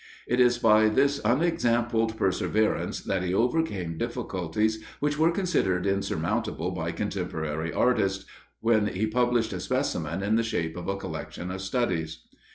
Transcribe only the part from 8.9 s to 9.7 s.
published a